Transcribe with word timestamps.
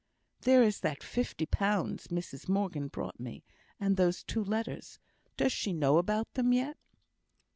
"There 0.41 0.63
is 0.63 0.79
that 0.79 1.03
fifty 1.03 1.45
pounds 1.45 2.07
Mrs 2.07 2.49
Morgan 2.49 2.87
brought 2.87 3.19
me, 3.19 3.43
and 3.79 3.97
those 3.97 4.23
two 4.23 4.43
letters. 4.43 4.97
Does 5.37 5.51
she 5.51 5.73
know 5.73 5.99
about 5.99 6.33
them 6.33 6.53
yet?" 6.53 6.77